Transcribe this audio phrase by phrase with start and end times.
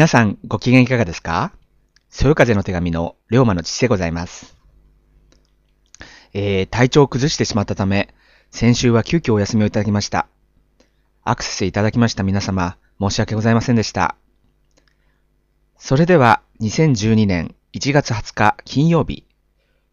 [0.00, 1.52] 皆さんご機嫌いかがですか？
[2.08, 4.56] そよ風の手紙の龍馬の父でございます。
[6.32, 8.08] えー、体調を崩してしまったため、
[8.50, 10.26] 先週は急遽お休みをいただきました。
[11.22, 14.16] アクセスいただきました皆様、申し訳ございませんでした。
[15.76, 19.26] それでは、2012年1月20日金曜日、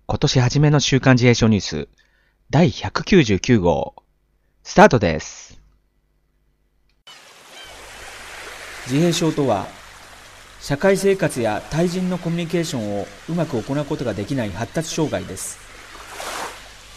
[0.05, 1.89] 今年初めの週刊自衛省ニュース、
[2.49, 3.93] 第199号、
[4.63, 5.59] スタートです。
[8.85, 9.67] 自閉症とは
[10.59, 15.57] 社会生活や対人のコミュニケーションをうまく行うことができない発達障害です。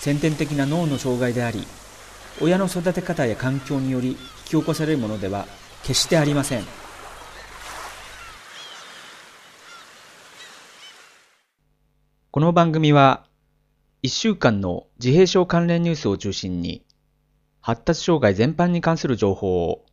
[0.00, 1.66] 先天的な脳の障害であり
[2.40, 5.46] 親の育て方や環境により引き起こされるものでは
[5.82, 6.64] 決してありません。
[12.32, 13.26] この番組は、
[14.04, 16.86] 1週間の自閉症関連ニュースを中心に、
[17.60, 19.84] 発達障害全般に関する情報を、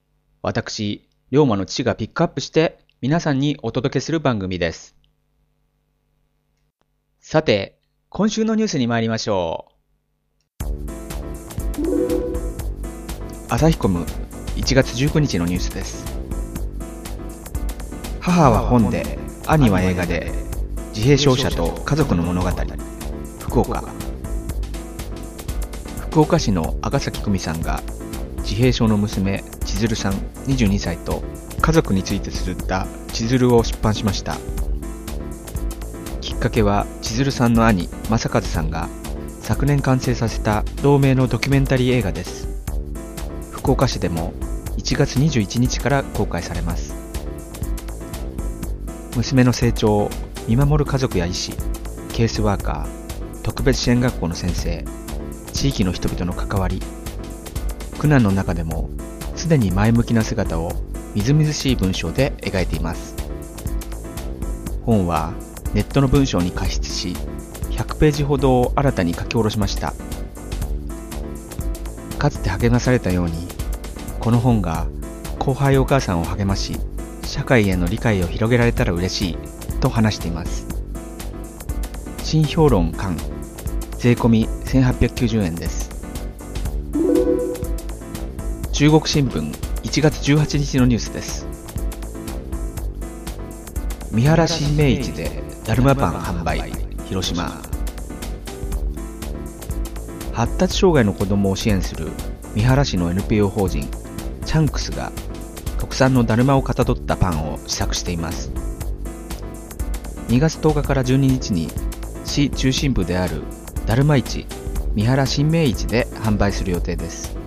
[0.44, 4.96] 私、龍馬の父がピックアップして、皆さんにお届けする番組です。
[7.20, 7.78] さて、
[8.10, 9.68] 今週のニュースに参りましょ
[10.60, 10.64] う。
[13.50, 14.04] 朝日コム
[14.56, 16.06] 1月19日のニュースです。
[18.20, 20.32] 母は本で、兄は映画で、
[20.88, 22.50] 自閉症者と家族の物語
[23.40, 23.84] 福岡
[26.10, 27.84] 福岡市の赤崎久美さんが
[28.38, 30.14] 自閉症の娘千鶴さん
[30.48, 31.22] 22歳と
[31.68, 34.38] 家族について綴った千鶴を出版しました。
[36.22, 38.88] きっかけは千鶴さんの兄正和さんが
[39.42, 42.48] 昨年完成させた同名のドキュメンタリー映画です。
[43.52, 44.32] 福岡市でも
[44.78, 46.96] 1月21日から公開されます。
[49.18, 50.10] 娘の成長を
[50.48, 51.52] 見守る家族や医師、
[52.14, 54.86] ケースワーカー、特別支援学校の先生、
[55.52, 56.82] 地域の人々の関わり、
[58.00, 58.90] 苦難の中でも
[59.36, 60.87] 常に前向きな姿を
[61.18, 63.16] みずみずしい文章で描いています。
[64.86, 65.34] 本は
[65.74, 67.16] ネットの文章に加筆し、
[67.72, 69.96] 100ページほどを新たに書き下ろしました。
[72.20, 73.48] かつて励まされたように、
[74.20, 74.86] この本が
[75.40, 76.78] 後輩お母さんを励まし、
[77.24, 79.38] 社会への理解を広げられたら嬉しい
[79.80, 80.68] と話しています
[82.24, 83.16] 新評論館
[83.98, 85.90] 税込み1890円です
[88.72, 91.48] 中国新聞1月18日のニュースです。
[94.12, 96.74] 三原新明市でだるまパン販売
[97.06, 97.62] 広島。
[100.34, 102.10] 発達障害の子どもを支援する
[102.54, 103.90] 三原市の NPO 法人
[104.46, 105.14] チャンクスが
[105.80, 108.52] 特産のだるまをかたどったパンを試作しています。
[110.28, 111.70] 2月10日から12日に
[112.26, 113.42] 市中心部である
[113.86, 114.46] だるま市
[114.96, 117.47] 三原新明市で販売する予定です。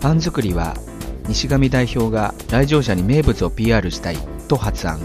[0.00, 0.74] パン作りは
[1.26, 4.16] 西上代表が来場者に名物を PR したい
[4.48, 5.00] と発案。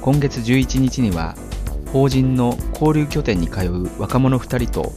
[0.00, 1.34] 今月11日には
[1.92, 4.92] 法人の交流拠点に通う若者2人と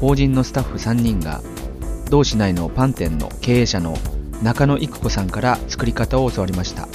[0.00, 1.42] 法人のスタッフ3人が
[2.10, 3.96] 同市内のパン店の経営者の
[4.42, 6.88] 中野育子さんから作り方を教わりました。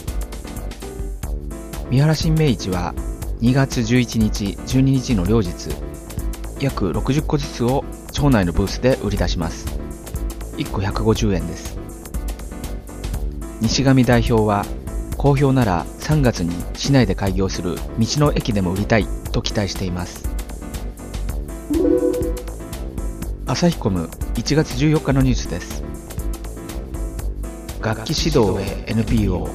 [1.89, 2.95] 三原新明市は
[3.41, 5.69] 2月11日12日の両日
[6.59, 9.81] 約60個ずつを町内のブースで売り出します。
[10.63, 11.77] 1個150円です。
[13.61, 14.66] 西上代表は
[15.17, 20.29] 好評なら3月に市内で開業する道の駅でも売りたいと期待しています。
[23.45, 25.83] 朝日コム1月14日のニュースです。
[27.81, 29.50] 楽器指導へ NPO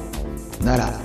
[0.61, 0.99] 奈良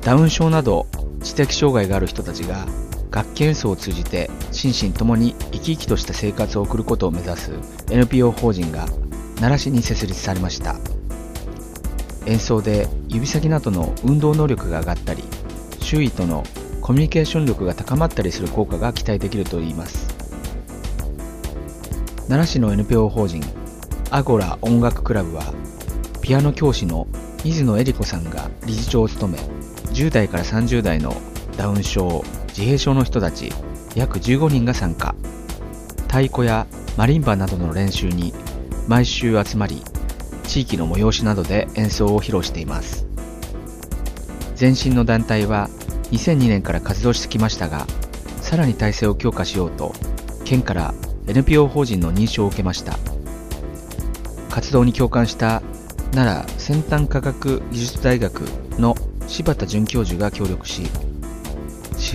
[0.00, 0.86] ダウン症など
[1.22, 2.66] 知的障害がある人たちが
[3.14, 7.52] 楽器演奏を通じて心身ともに生き生きとした生活を送ることを目指す
[7.88, 8.86] NPO 法人が
[9.36, 10.74] 奈良市に設立されました。
[12.26, 15.22] 演奏で指先などの運動能力が上がったり
[15.80, 16.42] 周囲との
[16.80, 20.08] コミュニケーション力が高まったりする効果が期待できるといいます。
[22.28, 23.44] 奈良市の NPO 法人
[24.10, 25.54] アゴラ音楽クラブは
[26.20, 27.06] ピアノ教師の
[27.44, 29.38] 水野恵里子さんが理事長を務め
[29.92, 31.14] 10代から30代の
[31.56, 32.24] ダウン症
[32.56, 33.52] 自閉症の人たち
[33.96, 35.16] 約15人が参加。
[36.02, 38.32] 太鼓やマリンバなどの練習に
[38.86, 39.82] 毎週集まり
[40.44, 43.06] 地域の催しなどで演奏を披露しています。
[44.58, 45.68] 前身の団体は
[46.12, 47.86] 2002年から活動してきましたが
[48.40, 49.92] さらに体制を強化しようと
[50.44, 50.94] 県から
[51.26, 52.96] NPO 法人の認証を受けました。
[54.48, 55.60] 活動に共感した
[56.12, 58.42] 奈良先端科学技術大学
[58.78, 58.94] の
[59.26, 60.82] 柴田准教授が協力し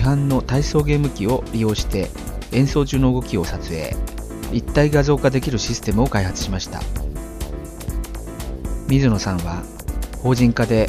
[0.00, 2.08] 市販の体操ゲーム機を利用して
[2.52, 3.94] 演奏中の動きを撮影。
[4.50, 6.80] 立体画像化できるシステムを開発しました。
[8.88, 9.62] 水野さんは
[10.22, 10.88] 法人化で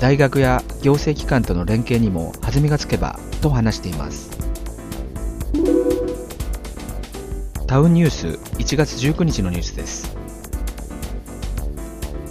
[0.00, 4.36] 大学や行政機関との連携にも弾みがつけばと話しています。
[7.68, 8.26] タウンニュース
[8.56, 10.16] 1月19日のニュースです。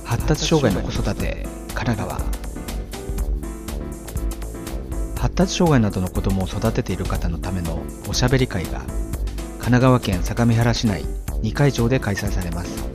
[0.03, 2.36] 発達障害の子育て神奈川。
[5.37, 7.79] 達障害などの子供を育てている方のための
[8.09, 11.03] おしゃべり会が神奈川県相模原市内
[11.43, 12.89] 2会場で開催されます。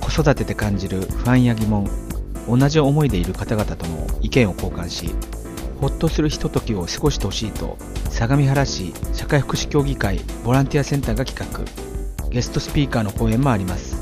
[0.00, 1.86] 子育てで感じる不安や疑問
[2.48, 5.10] 同じ思いでいる方々とも意見を交換し
[5.80, 7.76] ほっとするひとときを過ごしてほしいと
[8.08, 11.64] 相模原市社会福祉協議会ボランティアセンターが企画。
[12.30, 13.94] ゲストスピーカーの講演もあります。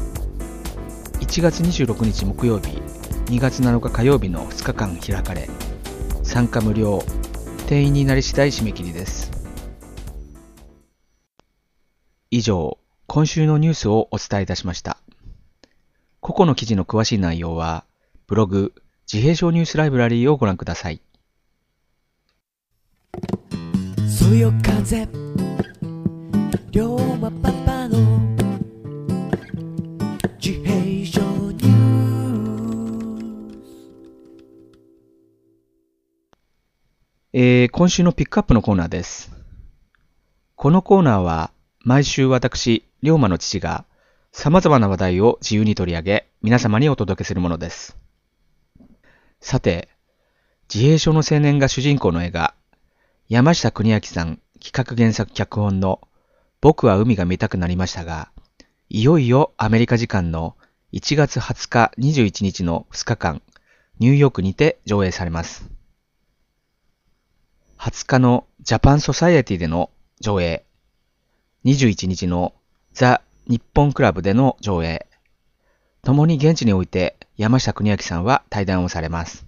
[1.21, 2.81] 1月26日木曜日
[3.27, 5.51] 2月7日火曜日の2日間開かれ
[6.32, 7.05] 参加無料。
[7.69, 9.31] 定員になり次第締め切りです。
[12.31, 14.96] 以上今週のニュースをお伝えいたしました。
[16.20, 17.84] 個々の記事の詳しい内容は
[18.26, 18.73] ブログ
[19.12, 21.02] 自閉症ニュースライブラリーをご覧ください。
[24.08, 25.06] そよ風
[26.70, 27.99] 龍馬パパの
[30.40, 30.81] 自閉
[37.75, 39.33] 今週のピックアップのコーナーです
[40.57, 43.87] このコーナーは毎週私、龍馬の父が
[44.31, 47.97] 様々な話題を自由に取り上げ皆様にお届けするものです。
[49.41, 49.89] さて、
[50.73, 52.55] 自閉症の青年が主人公の映画、
[53.31, 56.03] 山下邦明さん企画原作脚本の
[56.61, 58.31] 僕は海が見たくなりましたが、
[58.91, 60.59] いよいよアメリカ時間の
[60.93, 63.43] 1月20日21日の2日間、
[63.99, 65.81] ニューヨークにて上映されます。
[67.82, 69.90] 20日のジャパンソサイエティでの
[70.20, 70.64] 上映、
[71.64, 72.55] 21日の
[72.93, 75.08] ザ・日本クラブでの上映、
[76.02, 79.46] 共に現地において山下邦明さんは対談をされます。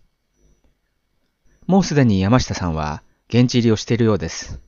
[1.69, 4.59] もうすでに山下さんは現地入りをしているようです。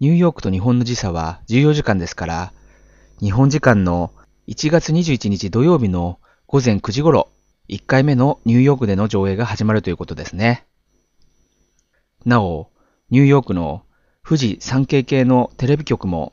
[0.00, 2.52] ニューヨークと日本の時差は14時間ですから、
[3.20, 4.10] 日本時間の
[4.48, 7.28] 1月21日土曜日の午前9時頃、
[7.68, 10.66] 1回目のニューヨークでの上映が始まるということですね。
[12.26, 12.72] なお、
[13.08, 13.84] ニューヨークの
[14.26, 16.32] 富士山系系のテレビ局も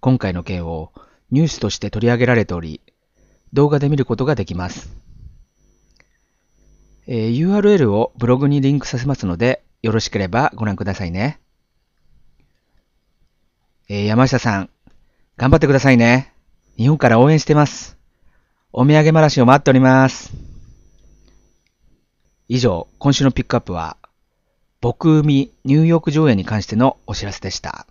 [0.00, 0.90] 今回の件を
[1.30, 2.80] ニュースとして取り上げられており、
[3.52, 4.88] 動画で見ることができます。
[7.06, 11.38] えー、URL をブログにリンクさせますので、よろしければご覧くださいね。
[13.90, 14.70] えー、山下さん、
[15.36, 16.32] 頑張ってくださいね。
[16.78, 17.98] 日本から応援してます。
[18.72, 20.32] お土産話を待っております。
[22.48, 23.97] 以上、今週のピックアップは、
[24.80, 27.86] 僕海ニューヨーク上映に関してのお知らせでした。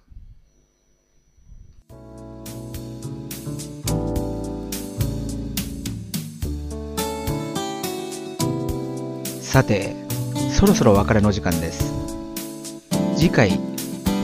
[9.41, 9.95] さて、
[10.49, 11.91] そろそろお別れの時間です。
[13.17, 13.59] 次回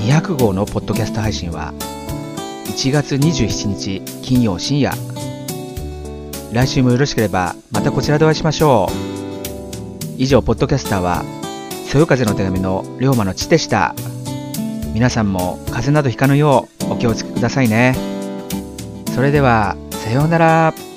[0.05, 1.73] 200号のポッドキャスト配信は
[2.67, 4.93] 1月27日金曜深夜。
[6.53, 8.93] 来週もよろしければまたこちらでお会いしましょう。
[10.17, 11.42] 以上、ポッドキャスターは、
[11.93, 13.93] そよ風の手紙の龍馬の地でした。
[14.95, 17.93] 皆さんも風邪などひかぬようお気をつけくださいね。
[19.13, 20.92] それでは、さようなら。